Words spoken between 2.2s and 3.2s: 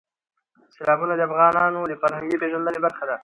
پیژندنې برخه ده.